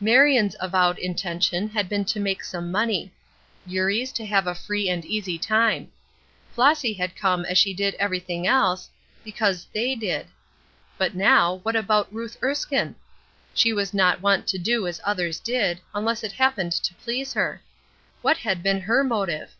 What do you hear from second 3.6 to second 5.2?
Eurie's to have a free and